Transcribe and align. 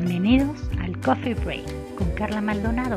Bienvenidos 0.00 0.56
al 0.80 1.00
Coffee 1.00 1.34
Break 1.34 1.96
con 1.96 2.08
Carla 2.12 2.40
Maldonado. 2.40 2.96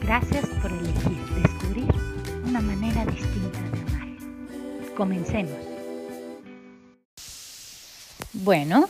Gracias 0.00 0.46
por 0.62 0.70
elegir 0.70 1.18
descubrir 1.42 1.92
una 2.44 2.60
manera 2.60 3.04
distinta 3.06 3.60
de 3.60 3.80
amar. 3.80 4.94
Comencemos. 4.96 5.58
Bueno, 8.34 8.88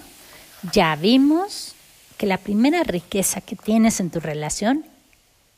ya 0.74 0.94
vimos 0.94 1.74
que 2.18 2.26
la 2.26 2.36
primera 2.36 2.82
riqueza 2.82 3.40
que 3.40 3.56
tienes 3.56 3.98
en 4.00 4.10
tu 4.10 4.20
relación 4.20 4.84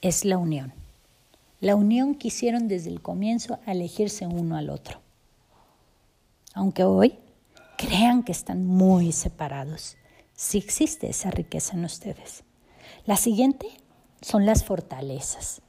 es 0.00 0.24
la 0.24 0.38
unión. 0.38 0.72
La 1.60 1.74
unión 1.74 2.14
que 2.14 2.28
hicieron 2.28 2.68
desde 2.68 2.90
el 2.90 3.00
comienzo 3.02 3.58
a 3.66 3.72
elegirse 3.72 4.28
uno 4.28 4.56
al 4.56 4.70
otro. 4.70 5.00
Aunque 6.52 6.84
hoy 6.84 7.18
crean 7.78 8.22
que 8.22 8.30
están 8.30 8.64
muy 8.64 9.10
separados, 9.10 9.96
sí 10.34 10.58
existe 10.58 11.08
esa 11.08 11.30
riqueza 11.30 11.76
en 11.76 11.84
ustedes. 11.84 12.44
La 13.06 13.16
siguiente 13.16 13.68
son 14.20 14.46
las 14.46 14.64
fortalezas 14.64 15.62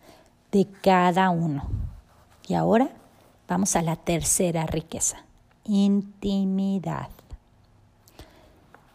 de 0.52 0.68
cada 0.82 1.30
uno. 1.30 1.70
Y 2.48 2.54
ahora 2.54 2.90
vamos 3.48 3.76
a 3.76 3.82
la 3.82 3.96
tercera 3.96 4.66
riqueza, 4.66 5.18
intimidad. 5.66 7.10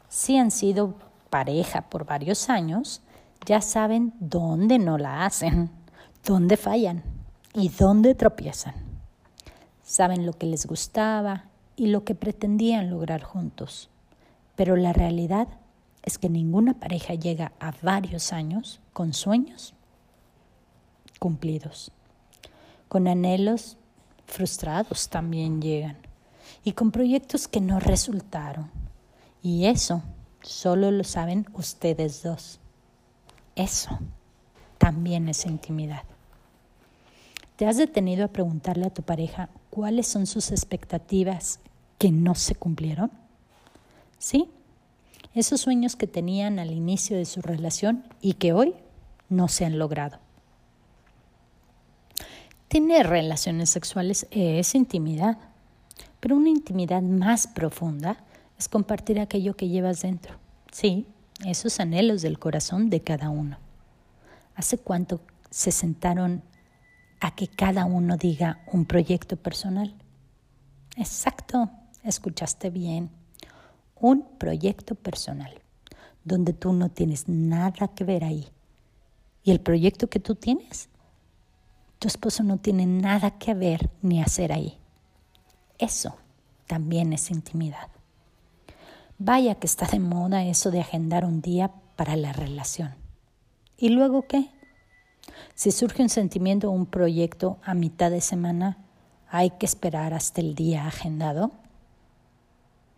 Si 0.08 0.36
han 0.36 0.50
sido 0.50 0.94
pareja 1.28 1.82
por 1.82 2.04
varios 2.04 2.48
años, 2.48 3.00
ya 3.46 3.60
saben 3.60 4.12
dónde 4.20 4.78
no 4.78 4.98
la 4.98 5.24
hacen, 5.24 5.70
dónde 6.24 6.56
fallan 6.56 7.02
y 7.54 7.68
dónde 7.68 8.14
tropiezan. 8.14 8.74
Saben 9.82 10.26
lo 10.26 10.32
que 10.32 10.46
les 10.46 10.66
gustaba 10.66 11.44
y 11.76 11.86
lo 11.86 12.04
que 12.04 12.14
pretendían 12.14 12.90
lograr 12.90 13.22
juntos. 13.22 13.90
Pero 14.60 14.76
la 14.76 14.92
realidad 14.92 15.48
es 16.02 16.18
que 16.18 16.28
ninguna 16.28 16.74
pareja 16.74 17.14
llega 17.14 17.52
a 17.60 17.72
varios 17.80 18.30
años 18.30 18.82
con 18.92 19.14
sueños 19.14 19.72
cumplidos. 21.18 21.92
Con 22.86 23.08
anhelos 23.08 23.78
frustrados 24.26 25.08
también 25.08 25.62
llegan 25.62 25.96
y 26.62 26.72
con 26.72 26.90
proyectos 26.90 27.48
que 27.48 27.62
no 27.62 27.80
resultaron. 27.80 28.70
Y 29.42 29.64
eso 29.64 30.02
solo 30.42 30.90
lo 30.90 31.04
saben 31.04 31.46
ustedes 31.54 32.22
dos. 32.22 32.60
Eso 33.56 33.98
también 34.76 35.30
es 35.30 35.46
intimidad. 35.46 36.02
¿Te 37.56 37.66
has 37.66 37.78
detenido 37.78 38.26
a 38.26 38.28
preguntarle 38.28 38.88
a 38.88 38.92
tu 38.92 39.00
pareja 39.00 39.48
cuáles 39.70 40.06
son 40.06 40.26
sus 40.26 40.50
expectativas 40.50 41.60
que 41.96 42.10
no 42.10 42.34
se 42.34 42.54
cumplieron? 42.54 43.19
¿Sí? 44.20 44.50
Esos 45.34 45.62
sueños 45.62 45.96
que 45.96 46.06
tenían 46.06 46.58
al 46.58 46.70
inicio 46.70 47.16
de 47.16 47.24
su 47.24 47.40
relación 47.40 48.04
y 48.20 48.34
que 48.34 48.52
hoy 48.52 48.74
no 49.30 49.48
se 49.48 49.64
han 49.64 49.78
logrado. 49.78 50.18
Tener 52.68 53.08
relaciones 53.08 53.70
sexuales 53.70 54.26
es 54.30 54.74
intimidad, 54.74 55.38
pero 56.20 56.36
una 56.36 56.50
intimidad 56.50 57.00
más 57.00 57.46
profunda 57.46 58.22
es 58.58 58.68
compartir 58.68 59.18
aquello 59.18 59.56
que 59.56 59.68
llevas 59.68 60.02
dentro. 60.02 60.34
Sí, 60.70 61.06
esos 61.46 61.80
anhelos 61.80 62.20
del 62.20 62.38
corazón 62.38 62.90
de 62.90 63.00
cada 63.00 63.30
uno. 63.30 63.58
¿Hace 64.54 64.76
cuánto 64.76 65.22
se 65.48 65.72
sentaron 65.72 66.42
a 67.20 67.34
que 67.34 67.48
cada 67.48 67.86
uno 67.86 68.18
diga 68.18 68.60
un 68.70 68.84
proyecto 68.84 69.36
personal? 69.36 69.94
Exacto, 70.96 71.70
escuchaste 72.04 72.68
bien. 72.68 73.19
Un 74.00 74.26
proyecto 74.38 74.94
personal, 74.94 75.60
donde 76.24 76.52
tú 76.52 76.72
no 76.72 76.88
tienes 76.88 77.28
nada 77.28 77.88
que 77.88 78.04
ver 78.04 78.24
ahí. 78.24 78.48
Y 79.42 79.50
el 79.50 79.60
proyecto 79.60 80.08
que 80.08 80.20
tú 80.20 80.34
tienes, 80.34 80.88
tu 81.98 82.08
esposo 82.08 82.42
no 82.42 82.58
tiene 82.58 82.86
nada 82.86 83.38
que 83.38 83.54
ver 83.54 83.90
ni 84.02 84.22
hacer 84.22 84.52
ahí. 84.52 84.78
Eso 85.78 86.16
también 86.66 87.12
es 87.12 87.30
intimidad. 87.30 87.88
Vaya 89.18 89.56
que 89.56 89.66
está 89.66 89.86
de 89.86 89.98
moda 89.98 90.44
eso 90.44 90.70
de 90.70 90.80
agendar 90.80 91.26
un 91.26 91.42
día 91.42 91.70
para 91.96 92.16
la 92.16 92.32
relación. 92.32 92.94
¿Y 93.76 93.90
luego 93.90 94.26
qué? 94.26 94.50
Si 95.54 95.70
surge 95.70 96.02
un 96.02 96.08
sentimiento 96.08 96.68
o 96.68 96.72
un 96.72 96.86
proyecto 96.86 97.58
a 97.62 97.74
mitad 97.74 98.10
de 98.10 98.22
semana, 98.22 98.78
¿hay 99.28 99.50
que 99.50 99.66
esperar 99.66 100.14
hasta 100.14 100.40
el 100.40 100.54
día 100.54 100.86
agendado? 100.86 101.50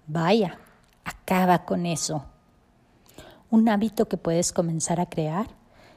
Vaya, 0.06 0.58
acaba 1.22 1.64
con 1.64 1.86
eso. 1.86 2.24
Un 3.50 3.68
hábito 3.68 4.08
que 4.08 4.16
puedes 4.16 4.52
comenzar 4.52 5.00
a 5.00 5.06
crear 5.06 5.46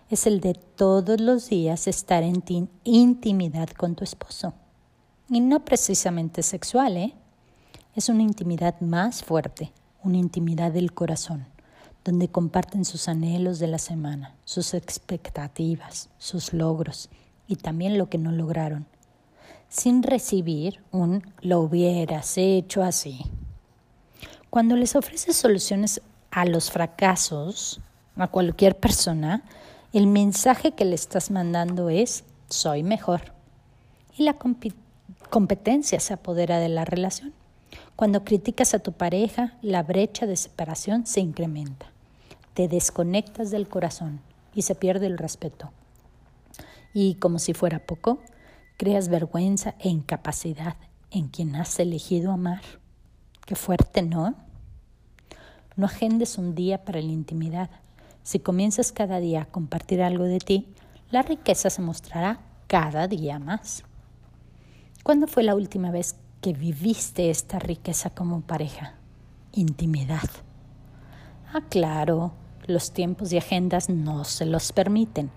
es 0.09 0.28
el 0.28 0.40
de 0.40 0.53
todos 0.53 1.19
los 1.19 1.50
días 1.50 1.88
estar 1.88 2.24
en 2.24 2.44
intimidad 2.84 3.69
con 3.69 3.96
tu 3.96 4.03
esposo. 4.03 4.53
Y 5.30 5.40
no 5.40 5.66
precisamente 5.66 6.44
sexual, 6.44 6.97
¿eh? 6.97 7.13
Es 7.96 8.09
una 8.09 8.24
intimidad 8.24 8.80
más 8.81 9.24
fuerte, 9.24 9.72
una 10.03 10.18
intimidad 10.18 10.72
del 10.72 10.94
corazón 10.94 11.47
donde 12.03 12.28
comparten 12.28 12.86
sus 12.86 13.09
anhelos 13.09 13.57
de 13.57 13.66
la 13.66 13.80
semana, 13.80 14.36
sus 14.46 14.75
expectativas, 14.75 16.09
sus 16.19 16.53
logros 16.53 17.09
y 17.47 17.56
también 17.56 17.97
lo 17.97 18.09
que 18.09 18.19
no 18.19 18.31
lograron, 18.31 18.86
sin 19.69 20.03
recibir 20.03 20.84
un 20.92 21.24
lo 21.42 21.62
hubieras 21.62 22.38
hecho 22.38 22.84
así. 22.84 23.22
Cuando 24.56 24.78
les 24.78 24.96
ofreces 24.96 25.36
soluciones 25.36 26.00
a 26.32 26.46
los 26.46 26.72
fracasos 26.72 27.82
a 28.16 28.30
cualquier 28.30 28.78
persona, 28.78 29.44
el 29.92 30.08
mensaje 30.08 30.72
que 30.72 30.86
le 30.86 30.96
estás 30.96 31.30
mandando 31.30 31.90
es 31.90 32.24
soy 32.48 32.82
mejor. 32.82 33.34
Y 34.18 34.24
la 34.24 34.38
competencia 35.30 36.00
se 36.00 36.14
apodera 36.14 36.60
de 36.60 36.70
la 36.70 36.86
relación. 36.86 37.34
Cuando 37.98 38.24
criticas 38.24 38.74
a 38.74 38.80
tu 38.80 38.94
pareja, 38.94 39.58
la 39.62 39.84
brecha 39.84 40.26
de 40.26 40.38
separación 40.38 41.06
se 41.06 41.20
incrementa 41.20 41.88
te 42.54 42.70
desconectas 42.70 43.52
del 43.52 43.68
corazón 43.68 44.22
y 44.54 44.62
se 44.62 44.74
pierde 44.74 45.08
el 45.08 45.18
respeto. 45.18 45.74
Y 46.94 47.16
como 47.16 47.40
si 47.40 47.54
fuera 47.54 47.80
poco, 47.80 48.20
creas 48.78 49.10
vergüenza 49.10 49.76
e 49.80 49.90
incapacidad 49.90 50.78
en 51.12 51.28
quien 51.28 51.58
has 51.58 51.78
elegido 51.78 52.32
amar. 52.32 52.62
Qué 53.46 53.56
fuerte, 53.56 54.02
¿no? 54.02 54.44
No 55.78 55.88
agendes 55.88 56.38
un 56.38 56.56
día 56.56 56.86
para 56.86 57.02
la 57.02 57.12
intimidad. 57.12 57.69
Si 58.24 58.40
comienzas 58.40 58.91
cada 58.91 59.19
día 59.19 59.41
a 59.41 59.46
compartir 59.46 60.02
algo 60.02 60.24
de 60.24 60.40
ti, 60.40 60.68
la 61.12 61.22
riqueza 61.22 61.69
se 61.69 61.81
mostrará 61.81 62.40
cada 62.68 63.08
día 63.08 63.40
más. 63.40 63.84
¿Cuándo 65.03 65.28
fue 65.28 65.44
la 65.44 65.53
última 65.53 65.91
vez 65.91 66.16
que 66.41 66.53
viviste 66.53 67.30
esta 67.30 67.59
riqueza 67.59 68.09
como 68.09 68.41
pareja? 68.41 68.96
Intimidad. 69.52 70.30
Ah, 71.53 71.62
claro, 71.69 72.31
los 72.68 72.92
tiempos 72.92 73.34
y 73.34 73.38
agendas 73.38 73.90
no 73.90 74.24
se 74.24 74.46
los 74.46 74.72
permiten. 74.72 75.30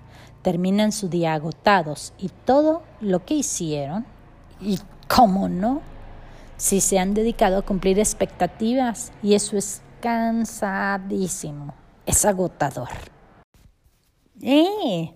Terminan 0.43 0.93
su 0.93 1.09
día 1.09 1.35
agotados 1.35 2.13
y 2.17 2.31
todo 2.45 2.83
lo 3.01 3.25
que 3.25 3.35
hicieron, 3.35 4.07
y 4.61 4.79
cómo 5.09 5.49
no, 5.49 5.83
si 6.57 6.81
se 6.81 6.99
han 6.99 7.15
dedicado 7.15 7.59
a 7.59 7.63
cumplir 7.63 7.99
expectativas 7.99 9.13
y 9.23 9.35
eso 9.35 9.57
es 9.57 9.83
cansadísimo, 10.01 11.75
es 12.07 12.25
agotador. 12.25 12.89
¡Eh! 14.41 15.13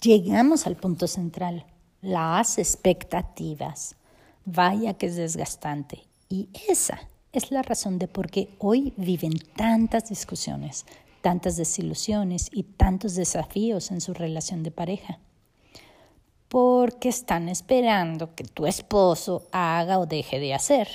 Llegamos 0.00 0.66
al 0.66 0.76
punto 0.76 1.06
central, 1.06 1.66
las 2.00 2.58
expectativas. 2.58 3.96
Vaya 4.44 4.94
que 4.94 5.06
es 5.06 5.16
desgastante. 5.16 6.02
Y 6.28 6.48
esa 6.68 6.98
es 7.32 7.50
la 7.50 7.62
razón 7.62 7.98
de 7.98 8.08
por 8.08 8.30
qué 8.30 8.48
hoy 8.58 8.92
viven 8.96 9.34
tantas 9.54 10.08
discusiones, 10.08 10.86
tantas 11.20 11.56
desilusiones 11.56 12.48
y 12.52 12.64
tantos 12.64 13.14
desafíos 13.14 13.90
en 13.90 14.00
su 14.00 14.12
relación 14.12 14.62
de 14.62 14.70
pareja. 14.70 15.18
Porque 16.48 17.08
están 17.08 17.48
esperando 17.48 18.34
que 18.34 18.44
tu 18.44 18.66
esposo 18.66 19.46
haga 19.52 19.98
o 19.98 20.06
deje 20.06 20.40
de 20.40 20.52
hacer, 20.52 20.88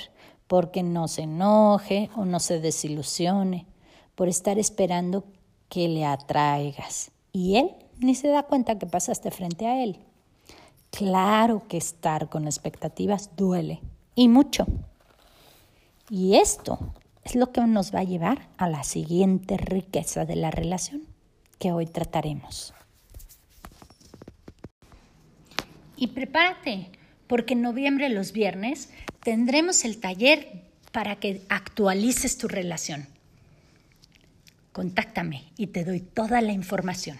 porque 0.48 0.82
no 0.82 1.06
se 1.06 1.22
enoje 1.22 2.10
o 2.16 2.24
no 2.24 2.40
se 2.40 2.58
desilusione, 2.58 3.66
por 4.14 4.28
estar 4.28 4.58
esperando 4.58 5.24
que 5.68 5.88
le 5.88 6.04
atraigas. 6.04 7.12
Y 7.32 7.56
él 7.56 7.70
ni 7.98 8.14
se 8.14 8.28
da 8.28 8.42
cuenta 8.42 8.78
que 8.78 8.86
pasaste 8.86 9.30
frente 9.30 9.66
a 9.66 9.84
él. 9.84 9.98
Claro 10.90 11.62
que 11.68 11.76
estar 11.76 12.28
con 12.28 12.46
expectativas 12.46 13.36
duele 13.36 13.80
y 14.14 14.28
mucho. 14.28 14.66
Y 16.10 16.36
esto 16.36 16.78
es 17.24 17.36
lo 17.36 17.52
que 17.52 17.60
nos 17.60 17.94
va 17.94 18.00
a 18.00 18.04
llevar 18.04 18.48
a 18.56 18.68
la 18.68 18.82
siguiente 18.82 19.58
riqueza 19.58 20.24
de 20.24 20.36
la 20.36 20.50
relación 20.50 21.02
que 21.58 21.72
hoy 21.72 21.86
trataremos. 21.86 22.72
Y 25.96 26.08
prepárate, 26.08 26.90
porque 27.26 27.52
en 27.52 27.62
noviembre 27.62 28.08
los 28.08 28.32
viernes 28.32 28.90
tendremos 29.28 29.84
el 29.84 29.98
taller 29.98 30.48
para 30.90 31.16
que 31.16 31.42
actualices 31.50 32.38
tu 32.38 32.48
relación. 32.48 33.06
Contáctame 34.72 35.52
y 35.58 35.66
te 35.66 35.84
doy 35.84 36.00
toda 36.00 36.40
la 36.40 36.52
información. 36.52 37.18